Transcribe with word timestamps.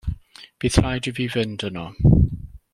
Bydd 0.63 0.77
rhaid 0.79 1.09
i 1.11 1.13
fi 1.19 1.27
fynd 1.35 1.69
yno. 1.71 1.87